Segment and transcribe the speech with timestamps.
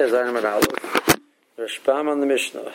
[0.00, 1.20] Aleph.
[1.58, 2.72] Rashbam on the Mishnah.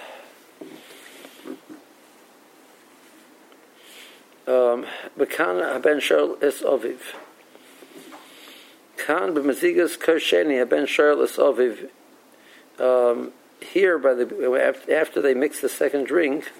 [4.45, 4.85] Um,
[5.17, 6.99] Bekan ben Shol es Oviv.
[8.97, 11.89] Kan b'mazigas kosheni ben Shol es Oviv.
[12.79, 16.51] Um, here, by the after they mix the second drink,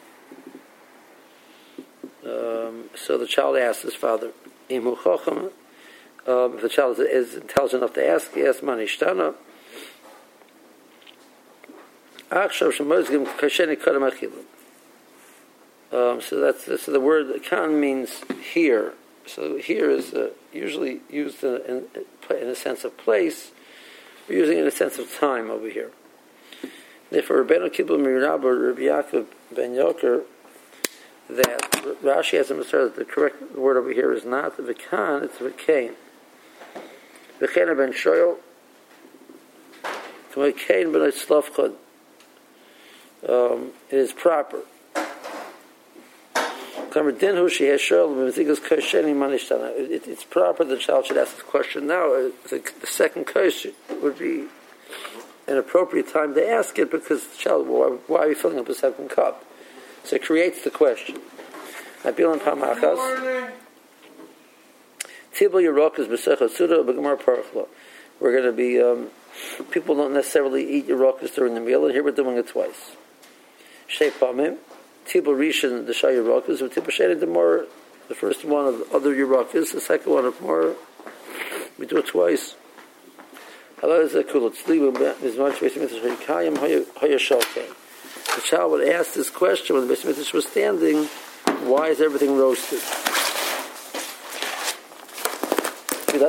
[2.26, 4.32] um, so the child asks his father,
[4.72, 5.52] "Imu.
[6.26, 9.36] Um, if the child is, intelligent enough to ask, he asks, "Manishtana."
[12.32, 14.46] Achshav shemozgim kosheni kodem achilim.
[16.22, 18.94] So that's so the word kan means here.
[19.28, 21.86] So here is uh, usually used in, in,
[22.30, 23.52] in, a sense of place.
[24.28, 25.92] We're using it in a sense of time over here.
[27.10, 30.24] Therefore, Rabbeinu Kibbutz Mirabba, Rabbi Yaakov ben Yakar,
[31.30, 31.72] that
[32.04, 35.94] Rashi has him that the correct word over here is not the v'kan, it's v'kain.
[37.40, 38.38] V'kain ben shoyel,
[40.34, 41.76] v'kain ben tzlofchad.
[43.28, 44.62] Um, it is proper.
[50.08, 52.14] It's proper the child should ask this question now.
[52.14, 54.48] Uh, the second question would be
[55.48, 58.70] an appropriate time to ask it because the child, why, why are you filling up
[58.70, 59.44] a second cup?
[60.04, 61.20] So it creates the question.
[62.04, 63.52] Nabilan Pamachas.
[65.34, 67.68] Tibel Yerok is Besecha Suda Begamar Parachla.
[68.20, 69.10] We're going to be, um,
[69.72, 72.96] people don't necessarily eat Yerokas during the meal, and here we're doing it twice.
[73.88, 74.58] Shei Pamim.
[75.06, 77.68] Tibel Rishon the Shai Yerokas, and Tibel Shei the more,
[78.08, 80.76] the first one of other Yerokas, the second one of more,
[81.78, 82.56] we do it twice.
[83.82, 83.94] The
[88.44, 91.06] child would ask this question when the Beis was standing,
[91.68, 92.80] why is everything roasted?
[96.08, 96.20] The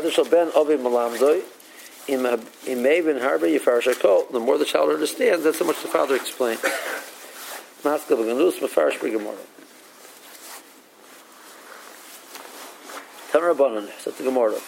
[4.38, 6.60] more the child understands, that's how much the father explains.
[7.86, 9.44] Maskal v'ganus mefarish b'gemara.
[13.30, 14.58] Tanrabanan, says the Gemara.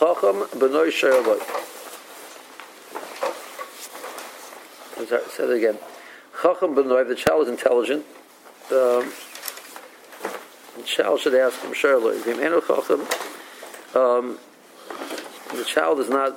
[0.00, 1.40] Chacham b'noi shayaloi.
[4.98, 5.78] I'm sorry, say it again.
[6.42, 8.04] Chacham b'noiv, the child is intelligent.
[8.72, 9.12] Um,
[10.76, 13.06] the child should ask him, chacham,
[13.94, 14.38] um,
[15.54, 16.36] the child is not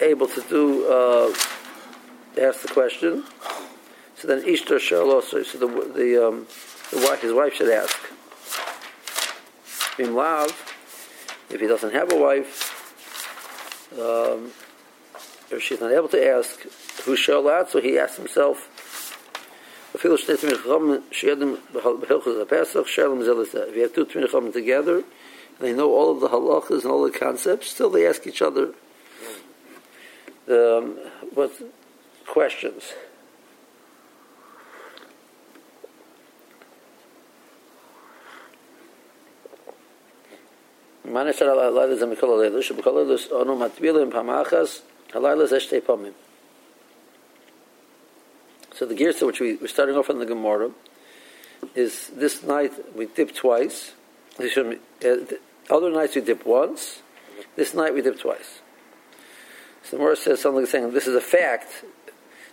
[0.00, 1.34] able to do, uh,
[2.40, 3.24] ask the question.
[4.20, 6.46] So then Ishtar Sherlock, so the, the, um,
[6.90, 7.96] the wife, his wife should ask.
[9.96, 10.50] Bim Lav,
[11.48, 12.76] if he doesn't have a wife,
[13.94, 14.52] um,
[15.50, 16.60] if she's not able to ask,
[17.04, 17.16] who
[17.48, 18.68] out, so he asks himself,
[19.94, 20.20] if you have
[23.94, 25.04] two Tmei together, and
[25.60, 28.74] they know all of the halachas and all the concepts, still they ask each other
[30.46, 30.98] um,
[31.32, 31.52] what
[32.26, 32.92] questions.
[41.10, 42.46] Mikol
[43.58, 44.82] matbilim pamachas
[45.12, 46.12] shtei
[48.80, 50.70] so the gears which we, we're starting off on the Gemara
[51.74, 53.92] is this night we dip twice.
[54.38, 54.74] Uh,
[55.68, 57.02] other nights we dip once.
[57.56, 58.60] This night we dip twice.
[59.82, 61.84] So the Gemara says something saying this is a fact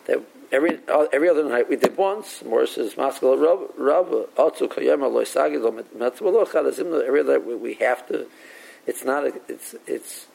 [0.08, 0.22] that
[0.52, 2.40] every uh, every other night we did once.
[2.40, 8.08] Gemara says Maskal Rab Rab Atzu Kayama Lo Sagid Lo Metzvalo Every night we have
[8.08, 8.28] to.
[8.86, 9.26] It's not.
[9.48, 10.28] It's it's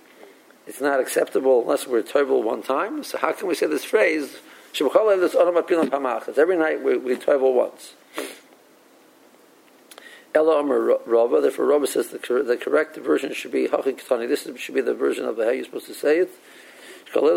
[0.66, 3.02] it's not acceptable unless we're toivel one time.
[3.02, 4.38] So how can we say this phrase?
[4.78, 7.94] Every night we, we once.
[10.34, 14.74] Ella Amar Rava, therefore Rava says the, the correct version should be Hachi This should
[14.74, 16.30] be the version of the how you're supposed to say it.
[17.14, 17.28] All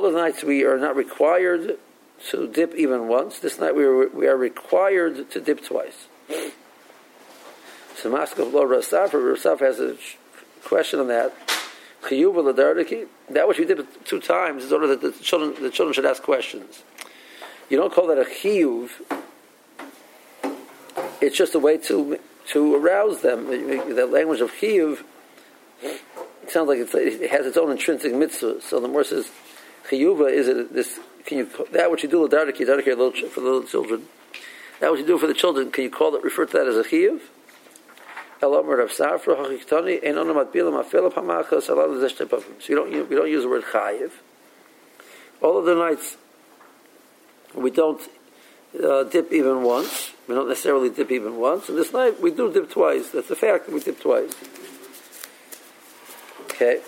[0.00, 1.78] the nights we are not required
[2.30, 3.40] to dip even once.
[3.40, 6.06] This night we are, we are required to dip twice.
[7.96, 9.96] So Maskov Lo Rasaf, Rasaf has a
[10.64, 11.32] question on that.
[12.02, 12.56] Chiyuv
[13.30, 16.22] that which we did two times is order that the children the children should ask
[16.22, 16.82] questions.
[17.68, 18.90] You don't call that a chiyuv.
[21.20, 22.18] It's just a way to
[22.52, 23.46] to arouse them.
[23.46, 25.02] The language of chiyuv
[26.48, 28.60] sounds like it has its own intrinsic mitzvah.
[28.60, 29.30] So the more says
[29.90, 33.62] chiyuva is it this can you that which you do l'darki darki for the little
[33.64, 34.06] children.
[34.80, 35.70] That what you do for the children.
[35.70, 37.20] Can you call it refer to that as a chiyuv?
[38.40, 38.48] So
[42.68, 44.10] you don't you, we don't use the word chayiv.
[45.40, 46.16] All of the nights
[47.54, 48.02] we don't
[48.80, 50.12] uh, dip even once.
[50.28, 51.68] We don't necessarily dip even once.
[51.68, 53.10] And this night we do dip twice.
[53.10, 53.68] That's a fact.
[53.68, 54.32] We dip twice.
[56.44, 56.80] Okay.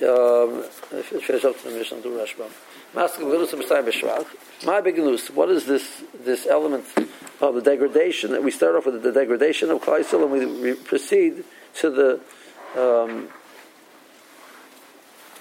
[0.00, 0.62] Um,
[1.02, 2.50] finish up the Mishnah to Rashbam.
[4.64, 5.28] My big news.
[5.28, 6.86] What is this this element
[7.40, 10.74] of the degradation that we start off with the degradation of Klaisel and we, we
[10.74, 12.20] proceed to the
[12.80, 13.28] um,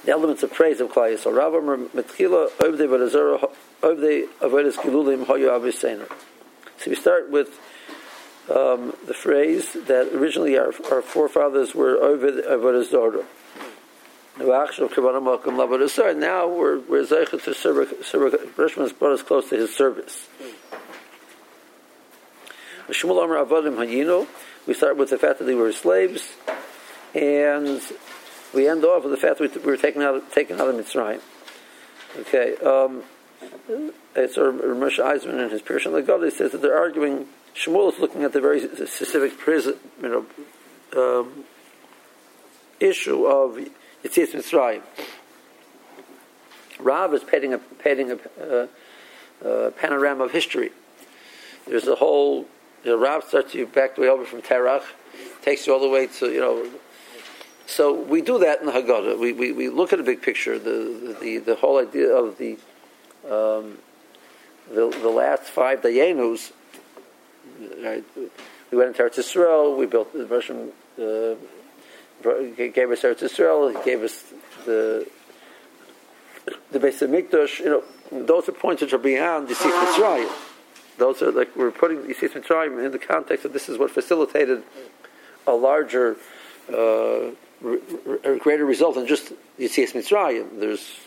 [0.04, 0.92] the elements of praise of
[2.60, 6.08] Ovdei Vadazara Ovdei Avodas Gilulim Hoyu Aviseinu.
[6.78, 7.60] So we start with
[8.50, 13.26] um, the phrase that originally our, our forefathers were Ovid Avodas Dora.
[14.40, 14.68] Now
[16.48, 17.90] we're we're zeichet to serve.
[18.56, 20.28] Rishman's brought us close to his service.
[22.88, 22.94] We
[24.74, 26.36] start with the fact that they were slaves,
[27.16, 27.82] and
[28.54, 31.22] we end off with the fact that we were taken out taken out of Mitzrayim.
[32.20, 33.02] Okay, um,
[34.16, 37.28] it's sort of Ramesh Eisman in his Pirush the says that they're arguing.
[37.56, 40.26] Shmuel is looking at the very specific you know,
[40.96, 41.44] um,
[42.80, 43.58] issue of
[44.04, 44.82] Yitzias Mitzrayim.
[46.80, 48.68] Rav is painting a painting a, uh,
[49.44, 50.72] uh, panorama of history.
[51.68, 52.48] There's a whole.
[52.84, 54.84] You know, Rav starts you back the way over from Terach,
[55.42, 56.70] takes you all the way to you know.
[57.66, 59.20] So we do that in the Haggadah.
[59.20, 60.58] We, we, we look at a big picture.
[60.60, 62.58] The the, the whole idea of the
[63.30, 63.78] um,
[64.70, 66.52] the, the last five Dayenus.
[67.84, 68.04] Right,
[68.72, 69.78] we went into Eretz Yisrael.
[69.78, 70.72] We built the Russian.
[70.98, 71.36] Uh,
[72.24, 73.78] gave us Eretz Yisrael.
[73.78, 74.24] He gave us
[74.66, 75.08] the
[76.72, 77.60] the Beis HaMikdash.
[77.60, 80.32] You know, those are points which are beyond Yitzias Mitzrayim.
[80.98, 84.64] Those are like we're putting Yitzias Mitzrayim in the context of this is what facilitated
[85.46, 86.18] a larger,
[86.70, 87.32] uh,
[88.40, 90.60] greater result than just Yitzias Mitzrayim.
[90.60, 91.00] There's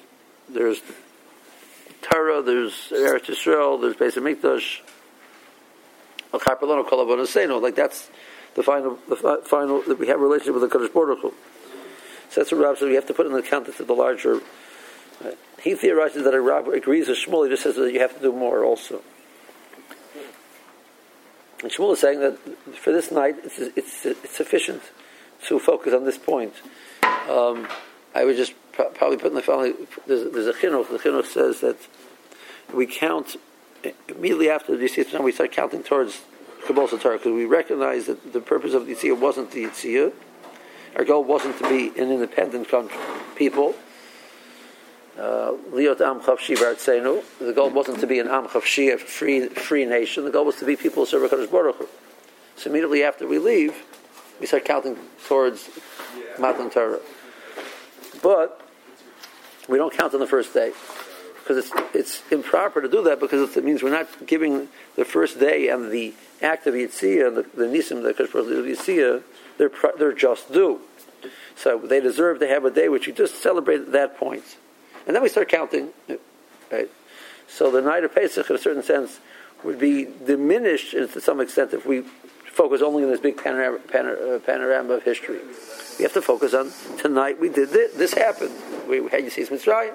[0.49, 0.81] there's
[2.03, 4.81] Torah, there's Eretz Yisrael, there's Beis HaMikdash.
[6.33, 8.11] Like that's
[8.55, 11.21] the final, the final that we have a relationship with the Kadosh Baruch.
[12.31, 12.89] So that's what Rav says.
[12.89, 14.37] We have to put in the context of the larger.
[15.25, 17.45] Uh, he theorizes that a Rav agrees with Shmuel.
[17.45, 19.03] He just says that you have to do more also.
[21.63, 22.39] And Shmuel is saying that
[22.77, 24.83] for this night, it's, it's, it's sufficient
[25.49, 26.55] to focus on this point.
[27.29, 27.69] Um,
[28.15, 29.75] I would just probably put in the following.
[30.07, 30.89] There's, there's a chinuch.
[30.89, 31.77] The chinuch says that
[32.73, 33.37] we count
[34.09, 36.23] immediately after the Yisrael, we start counting towards
[36.67, 40.13] Kabbalah Torah because we recognize that the purpose of the Yitzhak wasn't the Yitzhak.
[40.97, 42.99] Our goal wasn't to be an independent country,
[43.37, 43.75] people.
[45.19, 47.23] Uh, Liot Am Chavshi Bartzenu.
[47.39, 50.25] The goal wasn't to be an Am Chavshi, a free, free nation.
[50.25, 51.89] The goal was to be people who serve HaKadosh Baruch.
[52.57, 53.75] So immediately after we leave,
[54.41, 54.97] we start counting
[55.27, 55.69] towards
[56.39, 57.01] Matan Torah.
[58.23, 58.61] But
[59.69, 60.73] we don't count on the first day
[61.39, 65.41] because it's it's improper to do that because it means we're not giving the first
[65.41, 69.23] day and the act of Yitzhak, the, the Nisim, the Kashpar of Yitzhak,
[69.59, 70.81] they're, they're just due.
[71.57, 74.57] So they deserve to have a day which you just celebrate at that point.
[75.07, 75.91] And then we start counting.
[76.71, 76.91] Right?
[77.49, 79.21] So the night of Pesach, in a certain sense,
[79.65, 82.05] would be diminished to some extent if we
[82.53, 85.41] focus only on this big panorama, uh, panorama of history.
[85.99, 88.53] We have to focus on tonight we did this, this happened.
[88.89, 89.95] We had Yitzias Mitzrayim.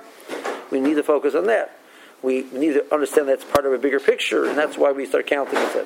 [0.72, 1.78] We need to focus on that.
[2.22, 5.28] We need to understand that's part of a bigger picture, and that's why we start
[5.28, 5.86] counting, etc.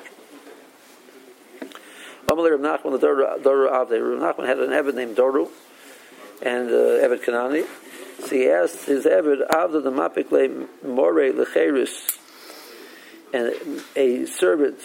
[2.26, 4.20] Amalei Rav Nachman, the Doru Avdei.
[4.20, 5.48] Rav Nachman had an Eved named Doru,
[6.40, 7.66] and uh, Eved Kanani.
[8.20, 12.18] So he asked his Eved, Avda the Mapik le More lecheris,
[13.34, 14.78] and a servant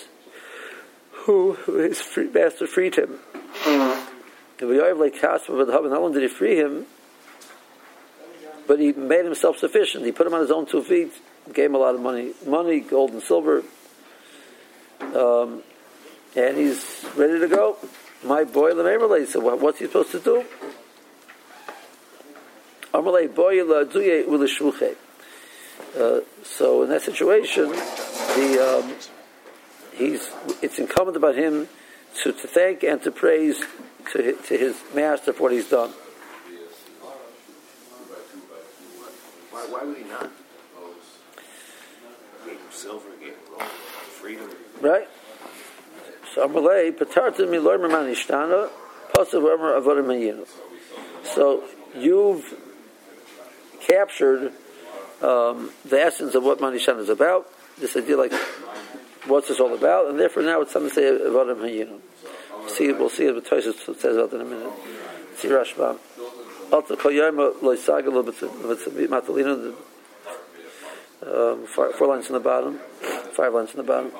[1.25, 3.19] who his free, master freed him.
[3.65, 6.85] And we are like Kaspa, but not only did he free him,
[8.67, 10.05] but he made himself sufficient.
[10.05, 11.11] He put him on his own two feet,
[11.53, 13.63] gave him a lot of money, money, gold and silver.
[15.01, 15.61] Um,
[16.35, 17.77] and he's ready to go.
[18.23, 20.45] My boy Lamemalei said, what, what's he supposed to do?
[22.93, 23.61] Amalei boy
[26.01, 28.93] uh, So in that situation, the um,
[29.95, 30.29] he's
[30.61, 31.67] it's incumbent about him
[32.23, 33.63] to, to thank and to praise
[34.11, 35.89] to, to his master for what he's done.
[39.51, 40.31] Why, why would he not?
[42.71, 43.09] Silver,
[44.09, 44.49] freedom.
[44.81, 45.07] Right.
[46.33, 48.69] So Amalei patartim milor manishtana
[49.13, 50.45] pasav omer.
[51.23, 51.63] So
[51.95, 52.53] you've
[53.87, 54.51] captured
[55.21, 57.47] um, the essence of what Manishan is about.
[57.77, 58.33] This idea, like,
[59.27, 60.09] what's this all about?
[60.09, 61.99] And therefore, now it's time to say avodim hayinu.
[62.69, 64.73] See, we'll see what Tosis says about in a minute.
[65.37, 65.97] See Rashbam.
[66.71, 67.53] Also, kol yom lo
[69.11, 69.75] matalino.
[71.25, 72.79] Um, four lines in the bottom,
[73.33, 74.11] five lines in the bottom.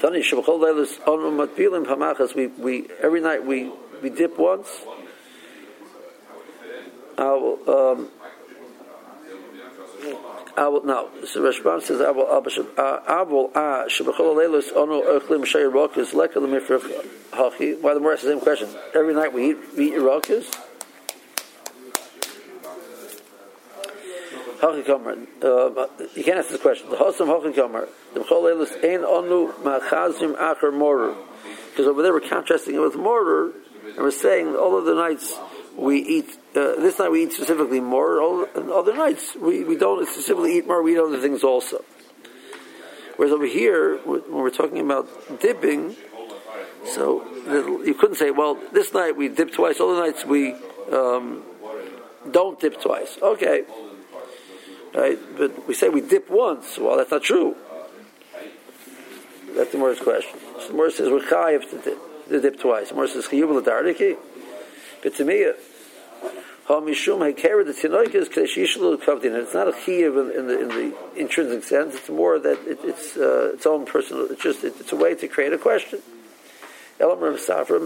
[0.00, 2.34] Tani Shabachol Leilis Onum Matbilim Hamachas.
[2.34, 3.70] We we every night we
[4.02, 4.68] we dip once.
[7.18, 8.08] Will, um,
[10.68, 11.08] Will now.
[11.24, 16.46] So Rashbam says, "I will, I will, ah, shebechol leilus onu ochlim shay rokas lekal
[16.46, 16.82] mifrach
[17.32, 18.68] hachi." Why the more the same question?
[18.94, 20.44] Every night we eat we eat rokas.
[24.60, 25.26] Hachi kamer.
[25.42, 26.90] Uh, you can't ask this question.
[26.90, 27.88] The hosam hachi kamer.
[28.12, 31.14] The bechol leilus ein onu machazim acher mortar.
[31.70, 33.52] Because over there we're contrasting it with mortar,
[33.86, 35.38] and we're saying all of the nights
[35.80, 36.38] we eat.
[36.54, 38.48] Uh, this night we eat specifically more.
[38.54, 40.82] And other nights we, we don't specifically eat more.
[40.82, 41.84] We eat other things also.
[43.16, 45.96] Whereas over here, when we're talking about dipping,
[46.86, 47.24] so
[47.84, 49.80] you couldn't say, well, this night we dip twice.
[49.80, 50.54] Other nights we
[50.92, 51.42] um,
[52.30, 53.18] don't dip twice.
[53.20, 53.64] Okay,
[54.94, 55.18] right?
[55.36, 56.78] But we say we dip once.
[56.78, 57.56] Well, that's not true.
[59.54, 60.38] That's the Morris question.
[60.60, 62.90] So the Morris says we're to dip, to dip twice.
[62.90, 64.16] The Morris says chiyuv.
[65.02, 65.52] But to me,
[66.70, 69.34] Hekera the Tinoikas Kavdin.
[69.34, 71.96] It's not a chiyuv in, in, the in the intrinsic sense.
[71.96, 74.30] It's more that it, it's uh, its own personal.
[74.30, 76.00] It's just it, it's a way to create a question.
[77.00, 77.80] Elam Rav Safra.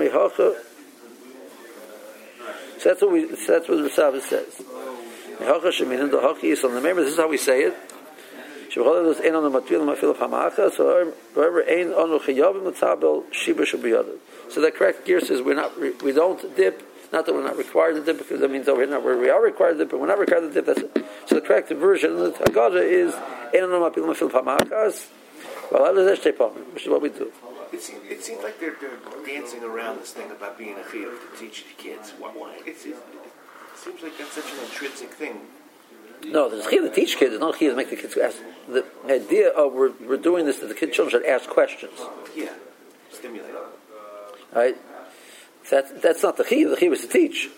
[2.78, 3.24] So that's what we.
[3.24, 4.60] That's what the Rav says.
[5.38, 6.96] Mehacha Sheminim the the.
[6.96, 7.74] This is how we say it.
[8.74, 10.70] The.
[10.70, 11.12] So.
[14.50, 16.02] So the correct gear says we're not.
[16.02, 18.90] We don't dip not that we're not required to dip, because that means over here
[18.90, 20.66] not where we are required to dip, but we're not required to dip.
[20.66, 21.06] That's it.
[21.26, 23.14] So the correct version of the Haggadah is
[26.72, 27.32] which is what we do.
[27.72, 31.18] It seems, it seems like they're, they're dancing around this thing about being a chiyuv
[31.18, 32.12] to teach the kids.
[32.18, 32.28] Why?
[32.30, 32.54] why?
[32.66, 32.96] It's, it
[33.76, 35.40] seems like that's such an intrinsic thing.
[36.26, 37.30] No, there's chiyuv to teach kids.
[37.30, 38.38] There's no chiyuv to make the kids ask.
[38.68, 42.00] The idea of we're, we're doing this that the kids children should ask questions.
[42.36, 42.52] Yeah,
[43.10, 43.54] stimulate.
[44.54, 44.76] Right.
[45.70, 46.78] That, that's not the chiyuv.
[46.78, 47.48] The chiyuv is to teach.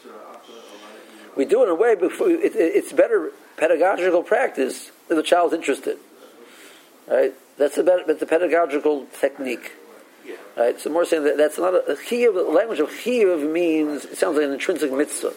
[1.37, 5.23] We do it in a way before it, it, it's better pedagogical practice if the
[5.23, 5.99] child's interested.
[7.07, 7.35] Right?
[7.59, 9.73] That's the, better, the pedagogical technique.
[10.57, 10.81] Right?
[10.81, 12.35] So more saying that that's not a, a chiyuv.
[12.35, 15.33] The language of chiyuv means it sounds like an intrinsic mitzvah.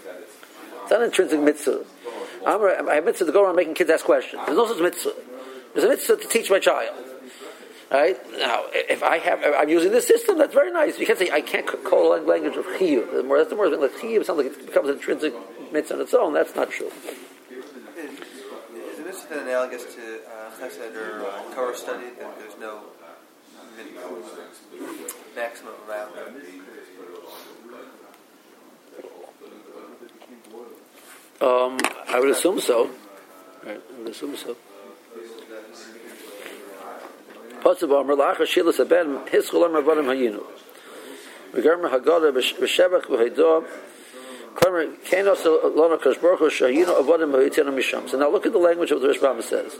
[0.84, 1.86] It's not an intrinsic mitzvah.
[2.46, 4.42] I'm, I have mitzvah to go around making kids ask questions.
[4.46, 5.14] There's no such mitzvah.
[5.74, 6.96] There's a mitzvah to teach my child.
[7.92, 10.38] Right now, if I have, I'm using this system.
[10.38, 11.00] That's very nice.
[11.00, 13.12] You can't say I can't call a language of chiyuv.
[13.12, 15.34] The more that's the more like chiyuv sounds like it becomes intrinsic
[15.72, 16.34] mitzvah on its own.
[16.34, 16.92] That's not true.
[17.50, 22.82] Is this analogous to uh, chesed or uh, Torah study that there's no
[25.36, 26.12] maximum amount?
[31.42, 31.78] Um,
[32.08, 32.92] I would assume so.
[33.66, 34.58] Right, I would assume so.
[37.62, 40.44] Potzav Amr Lacha Shilas Aben Hiskul Amr Avadim Hayinu.
[41.52, 43.66] Regarmer Haggadah B'Shevach V'Haidah
[44.56, 45.44] Klamer Kenos
[45.76, 48.10] Lona Kashbaruch Shahinu Avadim Hayitzenu Misham.
[48.10, 49.78] So now look at the language of the Rashbam says.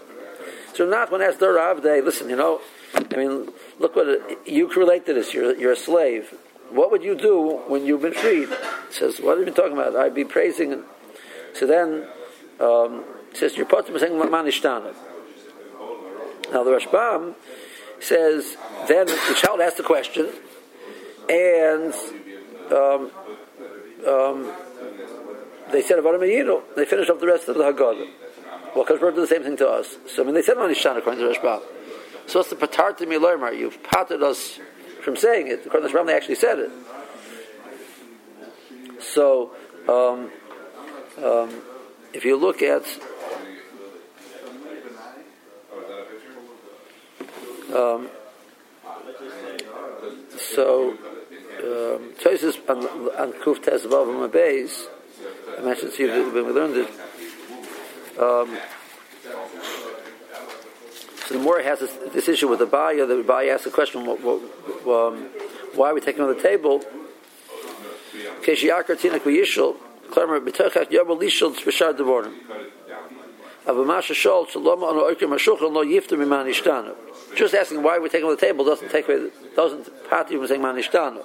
[0.74, 2.62] So Nachman asked their Avdei, listen, you know,
[2.94, 5.34] I mean, look what it, you relate to this.
[5.34, 6.34] You're, you're a slave.
[6.70, 8.50] What would you do when you've been freed?
[8.92, 9.96] Says, what are you talking about?
[9.96, 10.84] I'd be praising.
[11.54, 12.08] So then,
[12.60, 14.94] um, says, you're of saying Manishtana.
[16.52, 17.36] Now the Rashbam
[18.00, 20.30] says, then the child asked the question,
[21.30, 21.94] and
[22.72, 23.12] um,
[24.08, 24.54] um,
[25.72, 28.10] they said about a They finished up the rest of the Haggadah.
[28.76, 29.98] Well, Kashbar did the same thing to us.
[30.08, 31.62] So I mean, they said on Ishan according to Rashbam.
[32.28, 33.58] So what's the patar to milomer?
[33.58, 34.60] You've parted us
[35.04, 35.66] from saying it.
[35.66, 36.72] According to Rashbam, they actually said it.
[39.02, 39.52] So
[39.88, 40.32] um,
[41.24, 41.62] um,
[42.14, 42.84] if you look at
[47.74, 48.10] Um,
[50.38, 50.98] so,
[51.64, 54.88] um, choices on, on Kuf Tes Vav Beis,
[55.58, 56.90] I mentioned to you when we learned it.
[58.20, 58.58] Um,
[61.28, 64.06] so the more has this, this, issue with the Baya, the Baya asks the question,
[64.06, 64.42] what, what,
[64.88, 65.30] um,
[65.76, 66.82] why are we taking on the table?
[68.42, 68.98] Keshiyakar
[77.36, 80.48] Just asking why we're taking on the table doesn't take away, doesn't part you from
[80.48, 81.24] saying manishtanu.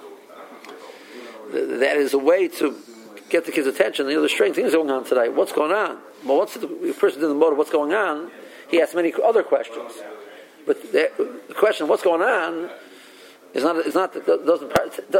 [1.51, 2.75] That is a way to
[3.29, 4.07] get the kids' attention.
[4.07, 5.29] You know, there's strange things going on today.
[5.29, 5.99] What's going on?
[6.23, 6.67] Well, once the
[6.99, 7.55] person's in the motor?
[7.55, 8.31] what's going on,
[8.69, 9.93] he asks many other questions.
[10.65, 11.11] But the,
[11.47, 12.69] the question, what's going on,
[13.53, 14.71] is not is not doesn't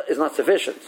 [0.09, 0.81] is not sufficient.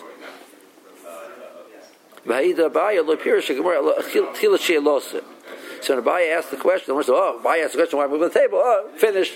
[5.87, 8.59] So Abaye asked the question, the oh, Abaye asked the question, why moving the table?
[8.61, 9.35] Oh, finished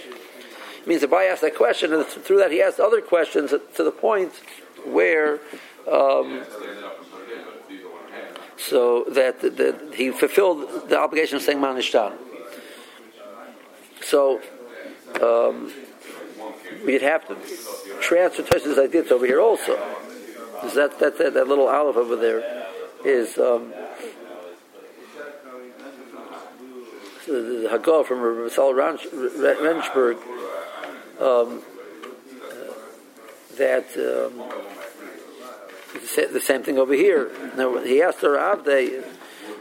[0.81, 3.91] It means Abaye asked that question, and through that he asked other questions to the
[3.91, 4.33] point
[4.85, 5.39] where
[5.87, 6.43] Um,
[8.57, 12.13] so that, that he fulfilled the obligation of saying Manishtan.
[14.01, 14.41] So
[15.21, 15.73] um,
[16.85, 17.35] we'd have to
[18.01, 19.75] transfer Tosh's idea to over here also.
[20.75, 22.67] That, that, that, that little olive over there
[23.03, 23.73] is um,
[27.31, 30.17] the Haggadah from Rav Rensburg
[31.19, 31.61] um,
[32.41, 32.73] uh,
[33.57, 34.43] that um,
[36.33, 37.31] the same thing over here.
[37.55, 39.03] Now, he asked her Avde,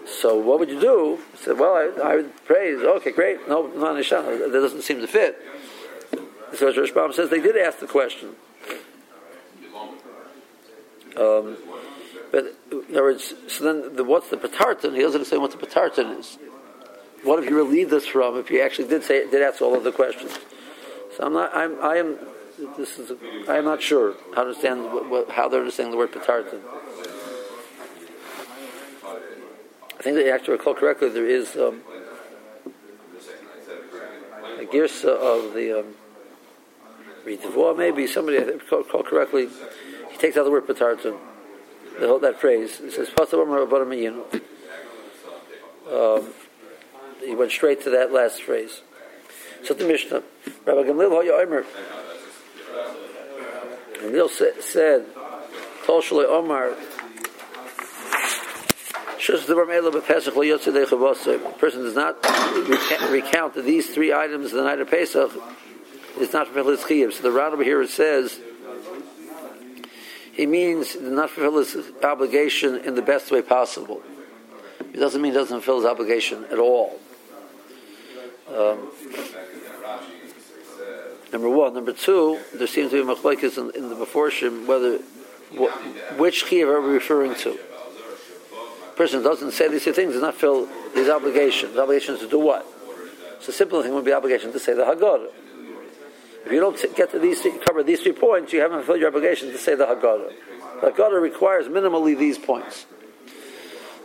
[0.06, 1.18] so what would you do?
[1.32, 2.80] He said, well, I, I would praise.
[2.80, 3.48] Okay, great.
[3.48, 5.38] No, that doesn't seem to fit.
[6.54, 8.34] So Rosh says they did ask the question.
[11.16, 11.56] Um,
[12.32, 14.94] but in other words, so then the, what's the patartan?
[14.94, 16.38] He doesn't say what the patartan is.
[17.22, 19.84] What if you relieve this from if you actually did say did ask all of
[19.84, 20.38] the questions?
[21.16, 21.54] So I'm not.
[21.54, 21.78] I'm.
[21.82, 22.18] I am.
[22.76, 23.12] This is.
[23.48, 26.60] I am not sure how to understand what, what, how they're understanding the word patartan.
[29.98, 31.82] I think that actually recall correctly, there is um,
[34.58, 35.94] a girsa of the um,
[37.76, 39.48] maybe somebody recall correctly.
[40.10, 41.18] He takes out the word patartan,
[41.98, 42.78] the whole, that phrase.
[42.78, 43.10] He says
[45.92, 46.32] um,
[47.24, 48.82] he went straight to that last phrase.
[49.64, 50.22] So the Mishnah,
[50.64, 51.64] Rabbi Gamliel Hoya
[53.98, 54.30] Gamliel
[54.62, 55.06] said,
[55.84, 56.74] Tol Shalei Omar,
[59.20, 59.54] the
[61.58, 62.16] person does not
[63.10, 65.30] recount that these three items the night of Pesach
[66.18, 67.12] is not fulfill his chiyuv.
[67.12, 68.40] So the over here says
[70.32, 74.02] he means not fulfill his obligation in the best way possible.
[74.80, 76.98] It doesn't mean he doesn't fulfill his obligation at all.
[78.50, 78.90] Um,
[81.32, 81.74] number one.
[81.74, 84.98] Number two, there seems to be machlekes in, in the Meforshim whether
[85.56, 87.58] wh- which chiyuv are we referring to.
[88.96, 91.72] person doesn't say these two things does not fill his obligation.
[91.74, 92.66] The obligation to do what?
[93.40, 95.30] So simple thing would be obligation to say the Haggadah.
[96.46, 99.48] If you don't get to these cover these three points, you haven't fulfilled your obligation
[99.52, 100.32] to say the Haggadah.
[100.80, 102.86] The Haggadah requires minimally these points.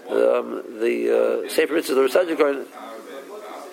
[0.09, 2.37] Um, the uh, Sefer Mitzvah, the Risajah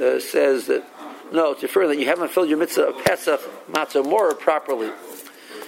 [0.01, 0.85] uh, says that
[1.33, 4.91] no, it's referring that you haven't filled your mitzvah of Pesach matzah more properly.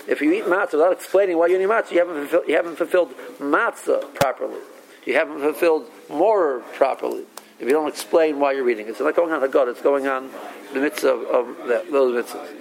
[0.06, 2.76] If you eat matzah without explaining why you need matzah, you haven't fulfilled, you haven't
[2.76, 4.60] fulfilled matzah properly.
[5.06, 7.24] You haven't fulfilled more properly.
[7.58, 9.80] If you don't explain why you're eating it, it's not going on the God; it's
[9.80, 10.30] going on
[10.74, 12.60] the mitzvah of, of that, those mitzvahs.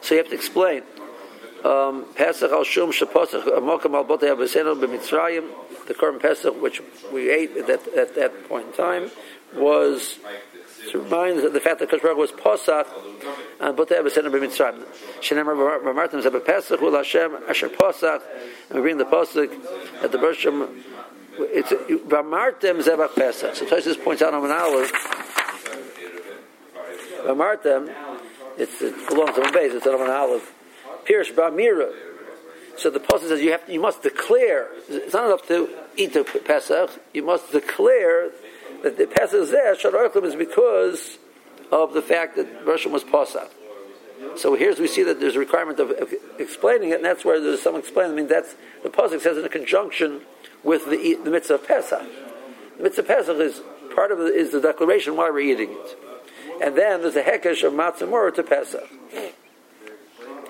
[0.00, 0.82] So you have to explain.
[1.64, 5.48] Um, Pesach al shum shapasach amokam al botei abesenu b'mitzrayim.
[5.86, 9.10] The current Pesach, which we ate at that, at that point in time,
[9.56, 10.18] was
[10.90, 12.86] to remind the fact that Kosh was Pesach
[13.60, 14.84] and Botei Abesenu b'mitzrayim.
[15.20, 18.22] Shenemar b'martim zeh Pesach ul Hashem asher Pesach,
[18.68, 19.50] and we bring the Pesach
[20.02, 20.82] at the Bershom.
[21.38, 23.54] It's b'martim zeh Pesach.
[23.56, 24.92] So Tosis points out on an aleph.
[27.24, 27.90] B'martim,
[28.58, 29.72] it's it belongs to a base.
[29.72, 30.52] It's on an aleph.
[31.04, 31.92] Pirish Bamira.
[32.76, 34.68] So the pasuk says you have you must declare.
[34.88, 36.90] It's not enough to eat the Pesach.
[37.12, 38.30] You must declare
[38.82, 39.74] that the Pesach is there.
[39.74, 41.18] Is because
[41.70, 43.50] of the fact that Rosh was Pesach.
[44.36, 45.92] So here's we see that there's a requirement of,
[46.38, 48.12] explaining it, and that's where there's some explaining.
[48.12, 50.22] I mean, that's the pasuk says in conjunction
[50.62, 52.02] with the the mitzvah Pesach.
[52.78, 53.60] The mitzvah Pesach is
[53.94, 55.98] part of the, is the declaration why we're eating it,
[56.62, 58.88] and then there's a hekesh of matzah to Pesach.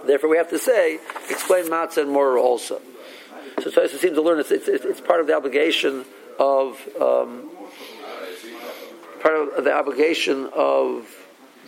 [0.07, 0.99] Therefore, we have to say,
[1.31, 2.81] explain matzah and more also.
[3.63, 6.05] So Tosa seems to learn it's, it's, it's, part of the obligation
[6.39, 7.51] of um,
[9.21, 11.09] part of the obligation of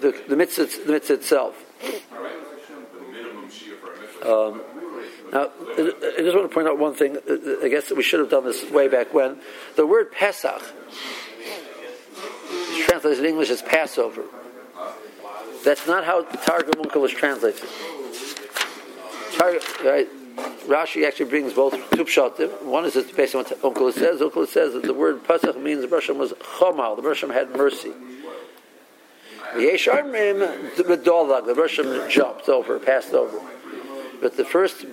[0.01, 1.63] the, the mitzvah, the mitzvah itself.
[4.25, 4.63] Um,
[5.33, 7.17] now, I just want to point out one thing.
[7.63, 9.41] I guess we should have done this way back when.
[9.77, 10.63] The word Pesach
[12.51, 14.25] is translated in English as Passover.
[15.65, 17.61] That's not how Targum Onkelos translates
[19.85, 20.09] right?
[20.67, 22.65] Rashi actually brings both two pshatim.
[22.65, 24.21] One is based on what Onkelos says.
[24.21, 26.97] Onkelos says that the word Pesach means the Bershom was chomal.
[26.97, 27.93] The Bershom had mercy.
[29.55, 33.41] The Dolag, the Bershom jumped over, passed over.
[34.21, 34.85] But the first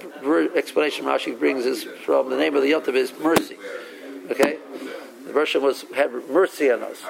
[0.55, 3.57] explanation Rashi brings is from the name of the Yontav is mercy.
[4.31, 4.57] Okay?
[5.25, 7.01] The Bershom was had mercy on us.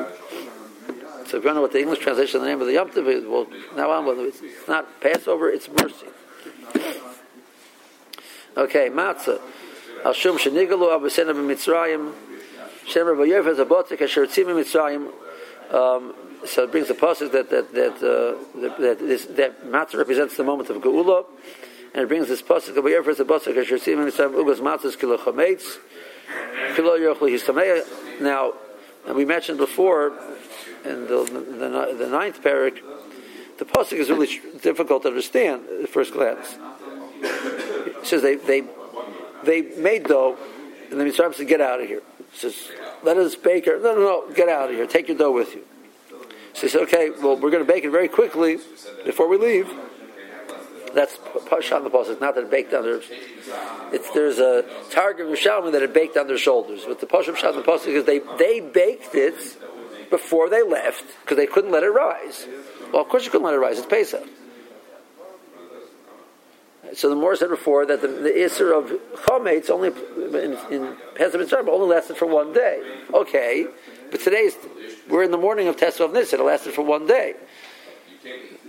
[1.33, 2.89] So if you don't know what the English translation of the name of the Yom
[2.89, 6.07] Tov is, well, now on, it's not Passover, it's mercy.
[8.55, 9.41] Okay, matzah.
[10.05, 12.13] Al shum shenigalu abesena b'mitzrayim.
[12.85, 15.07] Shem Rabbi Yosef a botek asher tzim b'mitzrayim.
[15.73, 16.13] Um,
[16.45, 20.37] so it brings the pasuk that that that, uh, that that, this, that matzah represents
[20.37, 21.25] the moment of geula,
[21.95, 25.17] and it brings this pasuk of Yerfes a pasuk asher sim mitzvah ugas matzos kilo
[25.17, 25.79] chametz
[26.75, 28.21] kilo yochli histameya.
[28.21, 28.53] Now,
[29.07, 30.13] and we mentioned before
[30.85, 32.79] in the the, the ninth parak,
[33.57, 36.55] the pasuk is really difficult to understand at first glance.
[38.03, 38.63] It says they they
[39.45, 40.37] they made dough,
[40.91, 42.69] and the Mitzrayim said, "Get out of here." It says,
[43.01, 44.85] "Let us bake it." No, no, no, get out of here.
[44.85, 45.63] Take your dough with you.
[46.53, 48.59] So he said, "Okay, well, we're going to bake it very quickly
[49.05, 49.71] before we leave."
[50.93, 51.17] That's
[51.61, 52.19] shot in the pasuk.
[52.19, 52.99] Not that it baked on their.
[53.93, 56.83] It's there's a target of Yerushalmi that it baked on their shoulders.
[56.85, 59.57] But the shot in the pasuk is they they baked it
[60.09, 62.47] before they left because they couldn't let it rise.
[62.91, 63.77] Well, of course you couldn't let it rise.
[63.77, 64.27] It's Pesach.
[66.95, 68.43] So the Moor said before that the, the
[68.75, 68.91] of
[69.25, 72.81] Chometz only in, in Pesach Mitzrayim only lasted for one day.
[73.13, 73.67] Okay,
[74.11, 74.55] but today's
[75.09, 76.39] we're in the morning of Tesla of Nisan.
[76.39, 77.33] It lasted for one day,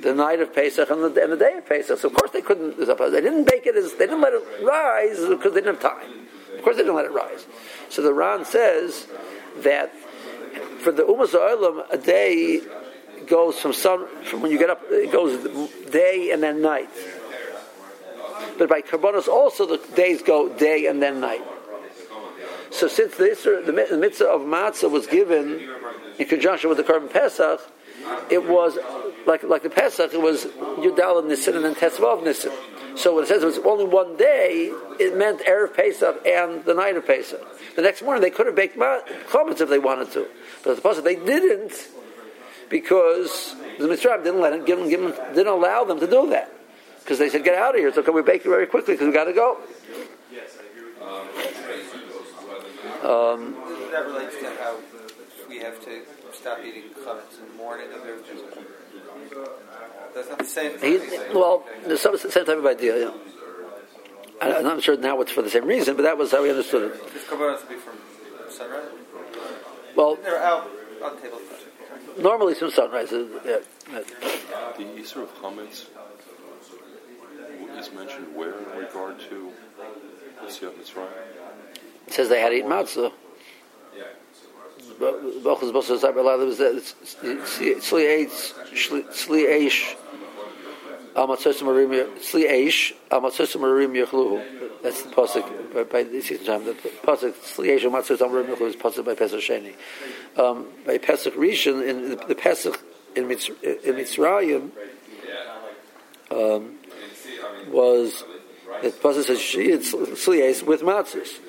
[0.01, 1.99] the night of Pesach and the, and the day of Pesach.
[1.99, 2.79] So of course they couldn't.
[2.79, 6.27] They didn't bake it as they didn't let it rise because they didn't have time.
[6.57, 7.47] Of course they didn't let it rise.
[7.91, 9.07] So the Ran says
[9.59, 9.95] that
[10.79, 12.61] for the Umas Olam, a day
[13.27, 14.83] goes from sun from when you get up.
[14.91, 16.89] It goes day and then night.
[18.59, 21.43] But by Karbonos also the days go day and then night.
[22.71, 23.27] So since the,
[23.65, 25.69] the, the mitzvah of matzah was given
[26.19, 27.61] in conjunction with the Karban Pesach,
[28.31, 28.77] it was
[29.27, 30.13] like like the Pesach.
[30.13, 32.53] It was Yudal Nisan and then Tesvav Nisan.
[32.97, 36.75] So when it says it was only one day, it meant erev Pesach and the
[36.75, 37.41] night of Pesach.
[37.77, 40.27] The next morning they could have baked chametz if they wanted to,
[40.63, 41.89] but the Pesach they didn't
[42.69, 46.51] because the Mitzrayim didn't let give them, give them, didn't allow them to do that
[47.05, 49.07] because they said, "Get out of here!" So can we bake it very quickly because
[49.07, 49.59] we got to go.
[53.05, 53.55] Um,
[53.93, 54.79] that relates to how
[55.47, 58.23] we have to stop eating chametz in the morning of every
[60.15, 60.79] That's not the same.
[60.81, 60.99] He,
[61.35, 62.99] well, the same type of idea.
[62.99, 63.11] Yeah.
[64.41, 66.51] I, am not sure now what's for the same reason, but that was how we
[66.51, 67.13] understood it.
[67.13, 67.99] This kabbalah to be from
[68.49, 68.89] sunrise.
[69.95, 70.71] Well, they're out
[71.03, 71.41] on the table.
[72.19, 73.13] Normally, it's from sunrise.
[73.13, 73.59] Yeah.
[74.79, 75.87] The Easter of chametz
[77.87, 79.53] is mentioned where in regard to
[80.43, 81.09] Mitzrayim?
[82.07, 83.13] It says they had to eat matzah.
[84.99, 88.05] Bachas Bosas Abalad was that Sli
[89.49, 89.95] Eish.
[94.83, 96.65] That's the pasuk by, the time.
[96.65, 97.93] The pasuk Sli Eish Al
[98.29, 99.75] Yechluhu is pasuk by Pesach Sheni.
[100.37, 102.81] Um, by Pesach Rishon in the, the Pesach
[103.17, 104.71] in, Mitz, in Mitzrayim.
[106.31, 106.79] Um,
[107.75, 108.25] was
[108.83, 111.41] that Pasuk says sliyas with matzahs.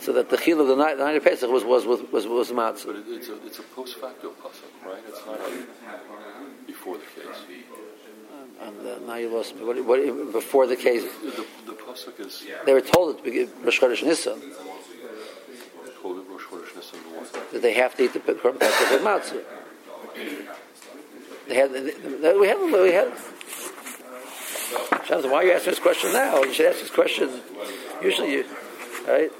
[0.00, 2.26] So that the chil of the night, the night of Pesach was was was was,
[2.26, 2.86] was matzah.
[2.86, 5.02] But it, it's a it's a post facto pasuk, right?
[5.08, 5.64] It's not a,
[6.66, 7.40] before the case.
[8.60, 9.64] And uh, now you lost me.
[9.64, 12.44] What, what, before the case, the, the pasuk is.
[12.66, 14.40] They were told the Rosh Chodesh Nisan.
[16.02, 17.52] Told at Rosh Chodesh Nisan what?
[17.52, 19.42] That they have to eat the Pesach with matzah.
[21.48, 23.38] They had, we have, we have.
[25.08, 26.42] Jonathan, why are you asking this question now?
[26.42, 27.40] You should ask this question.
[28.02, 28.44] Usually, you,
[29.06, 29.30] right?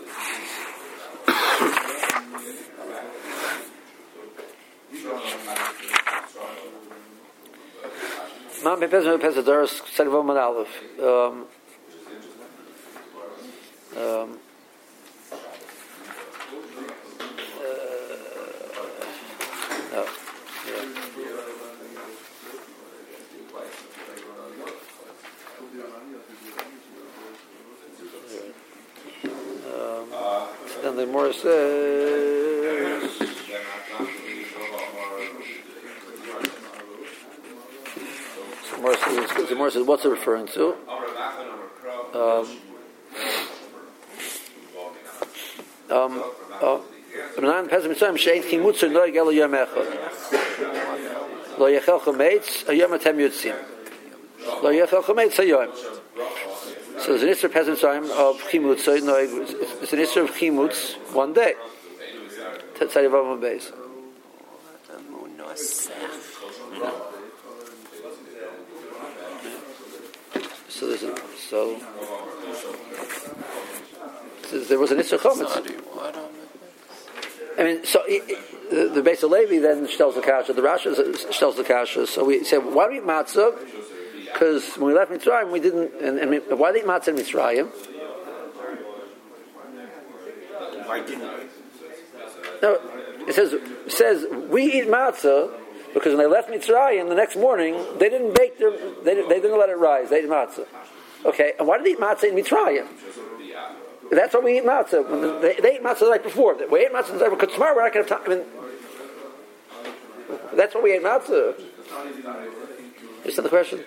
[10.99, 11.47] Um,
[13.97, 14.39] um,
[30.99, 33.19] the more says.
[39.49, 40.75] The more says, what's it referring to?
[42.15, 42.59] Um,
[45.91, 46.23] um,
[47.69, 49.53] Pesach Mitzrayim Shein Yom
[51.59, 51.67] Lo
[52.69, 53.17] Hayom Atem
[54.63, 55.98] Lo Hayom
[57.09, 58.81] so there's an Isra peasant time of Chimutz.
[58.81, 61.55] So, no, it's an Isra of Chimutz one day.
[62.75, 63.73] Tzadi Vavam Beis.
[70.69, 71.17] So there's a,
[71.49, 71.81] so,
[74.43, 75.57] so there was an Isra Chometz.
[77.59, 80.61] I mean, so it, it, the, the base of Levi then tells the kasha, the
[80.61, 82.07] Rasha tells the kasha.
[82.07, 83.97] So we say, why do we eat matzah?
[84.33, 85.95] Because when we left Mitzrayim, we didn't.
[86.01, 87.69] And, and why did eat matzah in Mitzrayim?
[90.87, 91.51] Why didn't?
[92.63, 92.81] No,
[93.27, 95.53] it says it says we eat matzah
[95.95, 98.71] Because when they left Mitzrayim the next morning, they didn't bake their,
[99.03, 100.11] they they didn't let it rise.
[100.11, 100.67] They ate matzah.
[101.25, 102.87] Okay, and why did they eat matzah in Mitzrayim?
[104.11, 105.41] That's why we eat matzah.
[105.43, 106.55] They, they ate matzah the night before.
[106.71, 108.33] We ate matzah the night before because tomorrow we're not going to have time.
[108.33, 108.45] I mean,
[110.57, 111.59] that's why we ate matzah.
[111.59, 111.67] You
[113.23, 113.85] understand the question?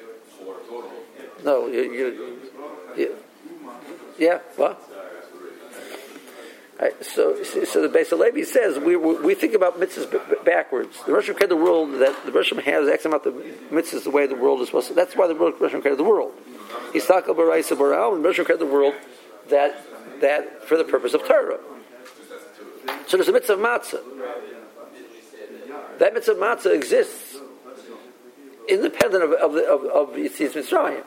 [1.44, 2.40] No, you, you,
[2.96, 3.18] you
[4.18, 4.80] yeah, what?
[6.80, 10.98] Right, so, so the Beis Levi says we, we think about mitzvahs backwards.
[11.06, 14.26] The Russian created the world that the Russian has X amount of mitzvahs the way
[14.26, 14.94] the world is supposed to.
[14.96, 16.34] That's why the Russian created the world.
[16.92, 18.96] He's talking about Raisa Baral, and the Russian created the world
[19.50, 19.86] that
[20.22, 21.60] that for the purpose of Torah.
[23.08, 24.02] So there's a mitzvah matzah.
[26.00, 27.31] That mitzvah matzah exists
[28.70, 31.04] independent of of, of, of Yitzias Mitzrayim.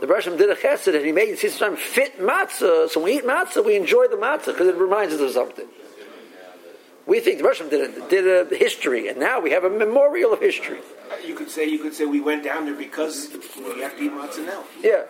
[0.00, 2.88] The Bereshim did a chesed and he made Yitzias Mitzrayim fit matzah.
[2.88, 5.66] So when we eat matzah, we enjoy the matzah because it reminds us of something.
[7.06, 10.32] We think the Bereshim did a, did a history, and now we have a memorial
[10.32, 10.80] of history.
[11.24, 14.12] You could say you could say we went down there because we have to eat
[14.12, 14.64] matzah now.
[14.82, 15.04] Yeah.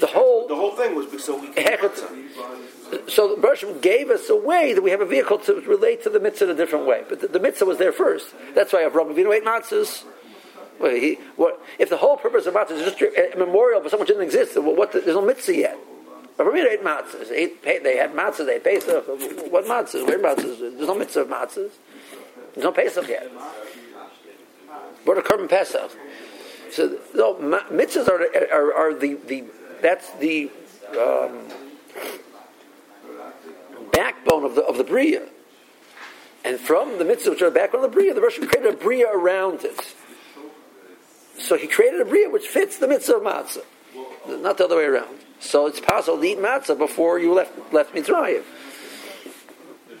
[0.00, 1.52] The whole The whole thing was so we
[3.06, 6.10] so the Bershom gave us a way that we have a vehicle to relate to
[6.10, 7.04] the mitzvah in a different way.
[7.08, 8.34] But the, the mitzvah was there first.
[8.54, 10.04] That's why Avraham Avinu ate matzahs.
[10.80, 14.06] Well, he, what, if the whole purpose of matzah is just a memorial for someone
[14.06, 15.78] who didn't exist, well, what the, there's no mitzvah yet.
[16.38, 17.28] Avraham Avinu ate matzahs.
[17.28, 18.46] They, they had matzahs.
[18.46, 19.04] They ate Pesach.
[19.52, 20.06] What matzahs?
[20.06, 20.58] Where are matzahs?
[20.58, 21.72] There's no mitzvah of matzahs.
[22.54, 23.30] There's no Pesach yet.
[25.04, 25.90] What a Korban Pesach.
[26.72, 29.44] So no, ma- mitzvahs are, are, are the, the
[29.82, 30.50] that's the
[30.98, 31.46] um,
[33.92, 35.26] backbone of the of the bria.
[36.42, 38.76] And from the mitzvah, which are the backbone of the bria, the Russian created a
[38.78, 39.94] bria around it.
[41.40, 43.64] So he created a bria which fits the mitzvah of matzah,
[44.42, 45.18] not the other way around.
[45.40, 48.42] So it's possible to eat matzah before you left left Mitzrayim.
[49.88, 49.94] The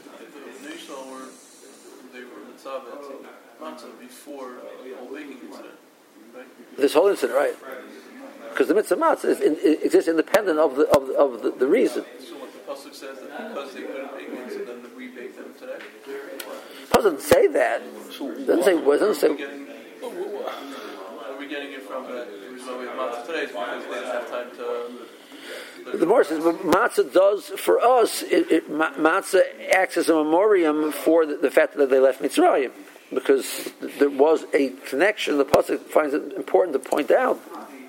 [0.68, 1.28] Nishal were
[2.12, 3.24] they were mitzavet
[3.60, 4.52] matzah before
[4.84, 5.74] the whole baking incident,
[6.36, 6.46] right?
[6.76, 7.54] This whole incident, right?
[8.50, 11.66] Because the mitzvah of matzah in, exists independent of the of, the- of the, the
[11.66, 12.04] reason.
[12.20, 15.54] So what the pasuk says that because they couldn't bake it, then we bake them
[15.58, 15.78] today.
[16.92, 17.80] Doesn't say that.
[18.46, 18.76] Doesn't say.
[18.84, 19.56] Doesn't say.
[21.60, 25.92] Getting, it from that the reason matzah today is because didn't have time to.
[25.92, 28.22] The Gemara says, matzah does for us.
[28.22, 29.42] It, it, matzah
[29.72, 32.70] acts as a memoriam for the, the fact that they left Mitzrayim,
[33.12, 35.38] because there was a connection.
[35.38, 37.40] The pasuk finds it important to point out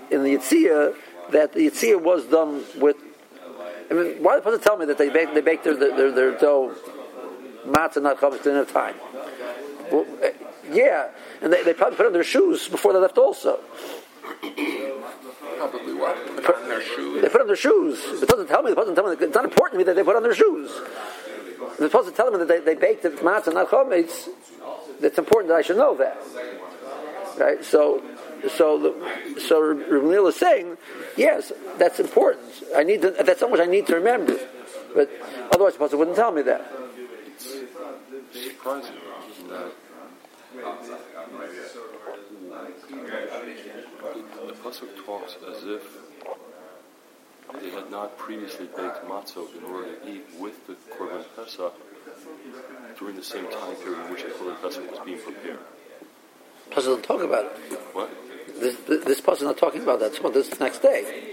[0.09, 0.95] in the Yitzhak
[1.31, 2.97] that the Yitzhak was done with.
[3.89, 6.37] I mean, why the pasuk tell me that they baked, they baked their, their, their
[6.37, 6.73] dough
[7.65, 8.95] matzah not chametz didn't have time?
[9.91, 10.29] Well, uh,
[10.71, 11.09] yeah,
[11.41, 13.59] and they, they probably put on their shoes before they left also.
[15.57, 16.43] Probably what?
[16.43, 17.21] Put on their shoes.
[17.21, 17.99] They put on their shoes.
[18.21, 18.71] It doesn't tell me.
[18.71, 19.15] It doesn't tell me.
[19.19, 20.71] It's not important to me that they put on their shoes.
[21.71, 24.29] It's supposed to tell me that they, they baked the matzah, not chametz.
[25.01, 26.17] It's important that I should know that,
[27.39, 27.63] right?
[27.65, 28.03] So,
[28.55, 30.77] so the, so Ramil is saying,
[31.17, 32.45] yes, that's important.
[32.75, 34.37] I need to, that's something I need to remember.
[34.93, 35.09] But
[35.51, 36.71] otherwise, the wouldn't tell me that.
[38.61, 38.95] surprising
[39.49, 39.73] that
[44.47, 45.83] the pasuk talks as if
[47.59, 51.73] they had not previously baked matzah in order to eat with the korban pesach
[52.97, 55.59] during the same time period in which the korban pesach was being prepared.
[56.69, 57.79] Pasuk doesn't talk about it.
[57.93, 58.09] What?
[58.59, 60.17] This, this pasuk is not talking about that.
[60.17, 61.31] About this next day.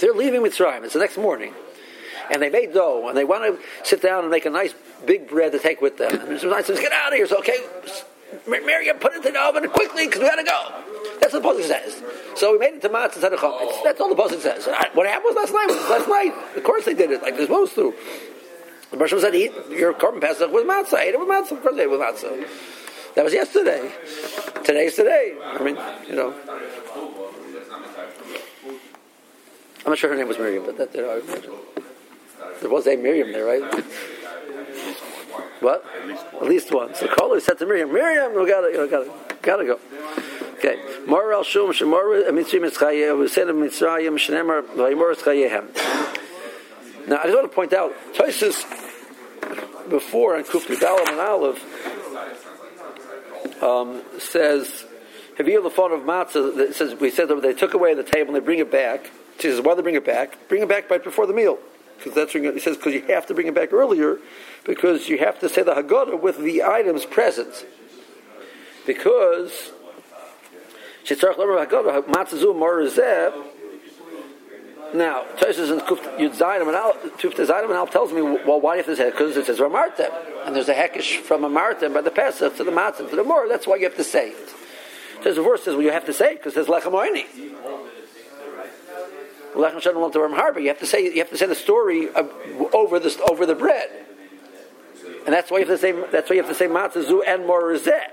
[0.00, 0.84] They're leaving Mitzrayim.
[0.84, 1.54] It's the next morning.
[2.30, 4.74] And they made dough, and they want to sit down and make a nice
[5.06, 6.12] big bread to take with them.
[6.12, 6.64] And Mr.
[6.64, 7.58] says, "Get out of here!" So, okay,
[8.46, 11.18] Miriam, put it in the oven quickly because we got to go.
[11.20, 12.02] That's what the pasuk says.
[12.36, 13.82] So we made it to matzah instead of chametz.
[13.82, 14.66] That's all the pasuk says.
[14.94, 15.66] What happened was last night?
[15.68, 16.56] Was last night.
[16.56, 17.94] Of course they did it like they're supposed to.
[18.90, 21.52] The Bershom said, "Eat your korban pesach with matzah." I ate it with matzah.
[21.52, 22.48] Of course, I ate it with matzah.
[23.14, 23.90] That was yesterday.
[24.64, 25.36] Today's today.
[25.42, 26.34] I mean, you know.
[29.84, 31.20] I'm not sure her name was Miriam, but that you know, I
[32.60, 33.84] there was a Miriam there, right?
[35.60, 35.84] What?
[36.34, 36.94] At least one.
[36.94, 39.10] So caller said to Miriam, Miriam, we gotta, know, gotta,
[39.42, 39.80] gotta go.
[40.54, 40.76] Okay.
[41.06, 45.68] Mor al shum shemor mitzrayim eschayeh we said of mitzrayim shnemar vayimor eschayehem.
[47.08, 48.64] Now I just want to point out Tosis
[49.88, 51.62] before on Kuftu Dalam and Olive
[53.62, 54.86] um, says
[55.36, 58.04] have you the phone of matzah that says we said that they took away the
[58.04, 59.10] table and they bring it back.
[59.40, 60.48] She says, why they bring it back?
[60.48, 61.58] Bring it back right before the meal.
[62.04, 64.18] Because that's when he says because you have to bring it back earlier
[64.64, 67.64] because you have to say the Haggadah with the items present.
[68.86, 69.72] Because
[74.94, 78.82] Now, Tosis and Kuf Yud Zayin and Al, Tuf Zayin and tells me, well, why
[78.82, 79.12] to say it?
[79.12, 80.12] Because it says Ramartem.
[80.46, 83.24] And there's a hekish from a Martem by the Pesach to the Matzah to the
[83.24, 83.48] Mor.
[83.48, 84.54] That's why you have to say it.
[85.22, 86.92] There's a verse says, well, you have to say it because says Lechem
[89.54, 92.32] You have to say you have to say the story of,
[92.74, 93.88] over the over the bread,
[95.24, 97.22] and that's why you have to say that's why you have to say Matzah Zu
[97.22, 98.10] and Maror Zeh.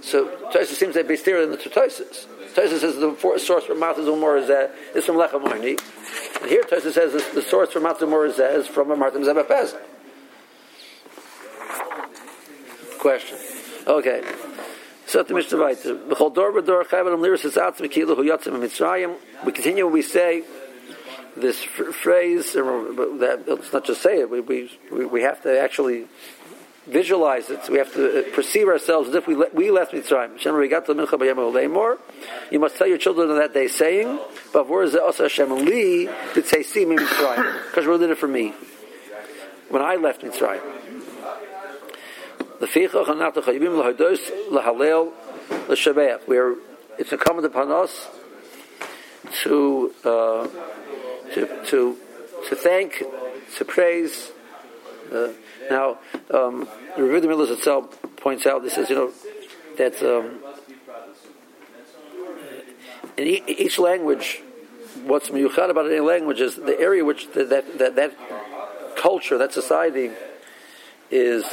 [0.00, 2.26] So Tosis seems to be steerer than the two Tosis.
[2.54, 5.44] Tosis says the source for Matzah Zu Maror Zeh is from Lechem.
[5.44, 9.48] And here Tosis says the, source for Matzah Maror Zeh is from a Martim Zebah
[9.48, 9.82] Pesach.
[12.98, 13.38] Question.
[13.86, 14.22] Okay.
[15.08, 15.24] So
[18.16, 19.16] hu yotzim Mitzrayim.
[19.42, 20.44] We continue, we say
[21.34, 24.70] this phrase, that, let's not just say it, we, we,
[25.06, 26.08] we have to actually
[26.86, 27.66] visualize it.
[27.70, 30.34] We have to uh, perceive ourselves as if we, le- we left Mitzrayim.
[30.34, 30.40] We
[31.62, 31.98] to.
[32.50, 34.18] You must tell your children on that day saying.
[34.52, 34.66] Because
[37.86, 38.52] we're did it for me.
[39.70, 40.60] When I left Mitzrayim.
[46.38, 46.56] Are,
[46.98, 48.08] it's incumbent upon us
[49.42, 50.46] to, uh,
[51.34, 51.96] to, to,
[52.48, 53.04] to thank,
[53.56, 54.32] to praise.
[55.12, 55.28] Uh,
[55.70, 55.98] now,
[56.34, 59.12] um, Rav Miller's itself points out, he says, you know,
[59.76, 60.40] that um,
[63.16, 64.42] in e- each language,
[65.04, 68.14] what's miyuchad about any language is the area which the, that, that, that
[68.96, 70.10] culture, that society
[71.10, 71.44] is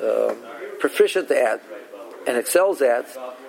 [0.00, 0.34] uh,
[0.80, 1.62] proficient at
[2.26, 3.06] and excels at,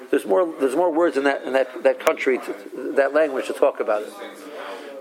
[0.09, 3.53] there's more there's more words in that in that, that country to, that language to
[3.53, 4.13] talk about it.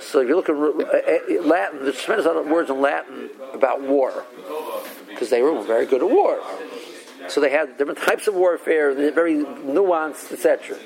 [0.00, 4.24] So if you look at Latin, there's tremendous amount of words in Latin about war
[5.08, 6.40] because they were very good at war.
[7.28, 10.78] So they had different types of warfare, very nuanced, etc.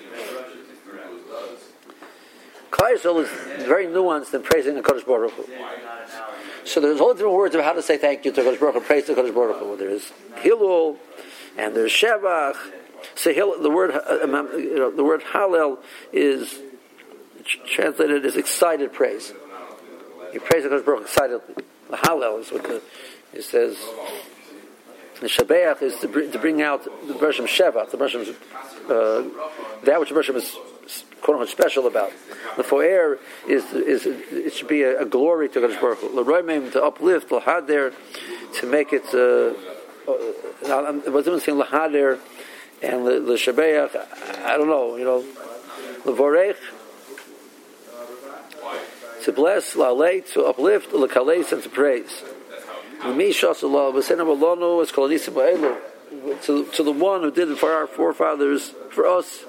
[2.70, 3.28] Klai is
[3.66, 5.44] very nuanced in praising the Kadosh Baruch Hu.
[6.64, 8.80] So there's all different words of how to say thank you to Kadosh Baruch Hu,
[8.80, 9.76] praise to Kadosh Baruch Hu.
[9.76, 10.96] There's Hilul,
[11.58, 12.56] and there's Shevach.
[13.14, 14.18] So Hil, the word, uh,
[14.56, 15.78] you know, the word Hallel
[16.12, 16.60] is
[17.66, 19.32] translated as excited praise.
[20.32, 21.64] You praise the Kadosh Baruch Hu excitedly.
[21.90, 22.80] The Hallel is what the,
[23.32, 23.76] it says.
[25.20, 29.22] The Shabeach is to bring, to bring out the Bershom Shevach, the Bershom, uh,
[29.84, 30.56] that which the Bershom is
[31.22, 32.12] quote unquote special about.
[32.56, 36.70] The foer is is it should be a, a glory to Kadosh Baruch Hu.
[36.70, 37.94] To uplift lahader
[38.60, 39.06] to make it.
[39.14, 39.54] Uh,
[40.08, 42.18] uh, was even saying lahader
[42.82, 43.94] and the shabeach.
[44.44, 44.96] I don't know.
[44.96, 45.24] You know,
[46.04, 46.56] levorech
[49.24, 52.24] to bless, la'alei to uplift, lekales and to praise.
[56.42, 59.44] To, to the one who did it for our forefathers, for us,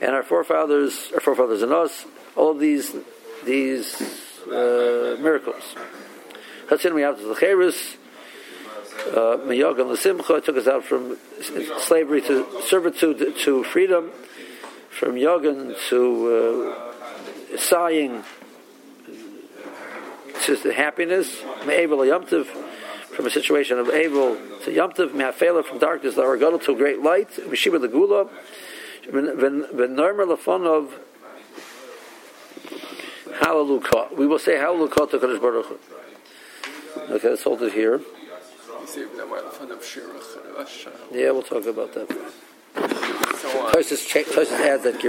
[0.00, 2.04] and our forefathers, our forefathers and us,
[2.36, 2.94] all of these
[3.44, 4.00] these
[4.46, 5.74] uh, miracles.
[6.68, 7.96] Hatzin we have the Cheres,
[9.14, 11.16] Miyog and Simcha took us out from
[11.80, 14.10] slavery to servitude to freedom,
[14.90, 16.74] from Yogan to
[17.54, 18.24] uh, sighing
[20.44, 22.46] to happiness, Me'evel Yomtiv,
[23.14, 27.30] from a situation of Abel to Yomtiv, Me'afela from darkness, to Argadol to great light,
[27.30, 28.28] Meshiba the Gula,
[30.26, 30.90] Lafonov,
[33.40, 34.08] Hallelujah.
[34.16, 35.78] We will say Hallelujah to Kadosh Baruch Hu.
[37.14, 38.00] Okay, let's hold it here.
[41.12, 42.10] Yeah, we'll talk about that.
[42.10, 45.06] Uh, Tosis adds that gear.